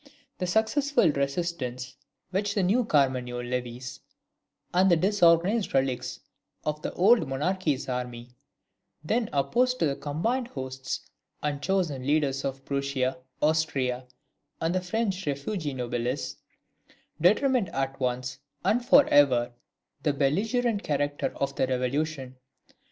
[0.39, 1.95] The successful resistance,
[2.31, 3.99] which the new Carmagnole levies,
[4.73, 6.21] and the disorganized relics
[6.65, 8.31] of the old monarchy's army,
[9.03, 11.01] then opposed to the combined hosts
[11.43, 14.07] and chosen leaders of Prussia, Austria,
[14.59, 16.35] and the French refugee noblesse,
[17.21, 19.53] determined at once and for ever
[20.01, 22.37] the belligerent character of the revolution.